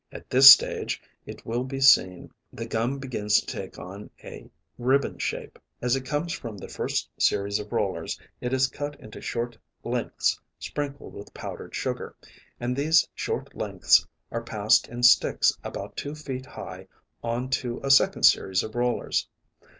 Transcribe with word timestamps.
At 0.11 0.31
this 0.31 0.49
stage 0.49 0.99
it 1.27 1.45
will 1.45 1.63
be 1.63 1.79
seen 1.79 2.31
the 2.51 2.65
gum 2.65 2.97
begins 2.97 3.39
to 3.39 3.45
take 3.45 3.77
on 3.77 4.09
a 4.23 4.49
ribbon 4.79 5.19
shape. 5.19 5.59
As 5.79 5.95
it 5.95 6.07
comes 6.07 6.33
from 6.33 6.57
the 6.57 6.67
first 6.67 7.07
series 7.19 7.59
of 7.59 7.71
rollers, 7.71 8.19
it 8.39 8.51
is 8.51 8.65
cut 8.65 8.99
into 8.99 9.21
short 9.21 9.59
lengths 9.83 10.41
sprinkled 10.57 11.13
with 11.13 11.35
powdered 11.35 11.75
sugar, 11.75 12.15
and 12.59 12.75
these 12.75 13.07
short 13.13 13.55
lengths 13.55 14.03
are 14.31 14.41
passed 14.41 14.87
in 14.87 15.03
sticks 15.03 15.53
about 15.63 15.95
two 15.95 16.15
feet 16.15 16.47
high 16.47 16.87
on 17.23 17.47
to 17.61 17.79
a 17.83 17.91
second 17.91 18.23
series 18.23 18.63
of 18.63 18.73
rollers. 18.73 19.27